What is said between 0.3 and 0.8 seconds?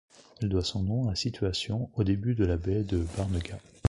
Elle doit